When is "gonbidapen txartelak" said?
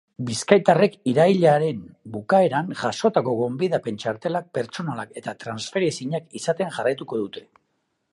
3.41-4.47